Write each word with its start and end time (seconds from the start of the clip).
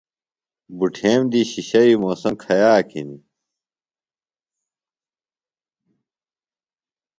بُٹھیم 0.77 1.21
دی 1.31 1.41
شِشیویۡ 1.51 1.99
موسم 2.03 2.33
کھیاک 2.43 2.87
ہِنیۡ؟ 2.93 3.21